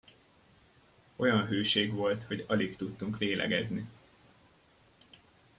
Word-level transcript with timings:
Olyan 1.15 1.47
hőség 1.47 1.93
volt; 1.93 2.23
hogy 2.23 2.45
alig 2.47 2.75
tudtunk 2.75 3.17
lélegezni. 3.17 3.89